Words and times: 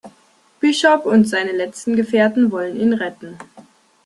Bishop 0.59 1.05
und 1.05 1.29
seine 1.29 1.51
letzten 1.51 1.95
Gefährten 1.95 2.51
wollen 2.51 2.75
ihn 2.75 2.93
retten. 2.93 3.37